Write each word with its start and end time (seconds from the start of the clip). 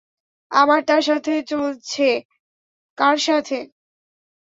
আমার 0.51 0.79
তার 0.87 1.01
সাথে 1.01 1.33
চলছে, 1.51 2.07
কার 2.97 3.17
সাথে? 3.27 3.57